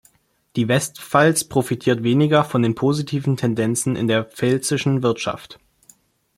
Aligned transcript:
Die 0.55 0.67
Westpfalz 0.67 1.43
profitiert 1.43 2.01
weniger 2.01 2.43
von 2.43 2.63
den 2.63 2.73
positiven 2.73 3.37
Tendenzen 3.37 3.95
in 3.95 4.07
der 4.07 4.23
pfälzischen 4.23 5.03
Wirtschaft. 5.03 5.59